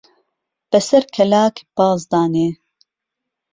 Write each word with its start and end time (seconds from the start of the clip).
بهسهر 0.69 1.03
کەلاک 1.15 1.55
باز 1.77 1.99
دانێ 2.11 2.49